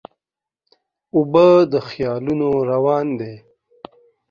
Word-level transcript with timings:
اوبه 1.15 1.45
د 1.71 1.73
خیالونو 1.87 2.49
روان 2.71 3.07
دي. 3.19 3.33